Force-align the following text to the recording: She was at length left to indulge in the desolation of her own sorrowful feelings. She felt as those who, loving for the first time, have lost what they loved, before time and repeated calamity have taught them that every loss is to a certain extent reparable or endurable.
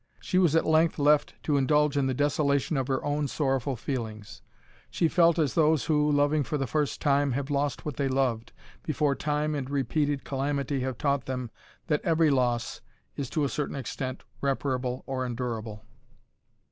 She 0.19 0.39
was 0.39 0.55
at 0.55 0.65
length 0.65 0.97
left 0.97 1.35
to 1.43 1.57
indulge 1.57 1.95
in 1.95 2.07
the 2.07 2.15
desolation 2.15 2.75
of 2.75 2.87
her 2.87 3.05
own 3.05 3.27
sorrowful 3.27 3.75
feelings. 3.75 4.41
She 4.89 5.07
felt 5.07 5.37
as 5.37 5.53
those 5.53 5.85
who, 5.85 6.11
loving 6.11 6.41
for 6.41 6.57
the 6.57 6.65
first 6.65 6.99
time, 7.01 7.33
have 7.33 7.51
lost 7.51 7.85
what 7.85 7.97
they 7.97 8.07
loved, 8.07 8.51
before 8.81 9.13
time 9.13 9.53
and 9.53 9.69
repeated 9.69 10.23
calamity 10.23 10.79
have 10.79 10.97
taught 10.97 11.25
them 11.27 11.51
that 11.85 12.01
every 12.03 12.31
loss 12.31 12.81
is 13.15 13.29
to 13.29 13.43
a 13.43 13.47
certain 13.49 13.75
extent 13.75 14.23
reparable 14.41 15.03
or 15.05 15.23
endurable. 15.23 15.85